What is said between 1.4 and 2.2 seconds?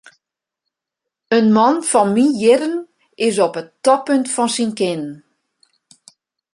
man fan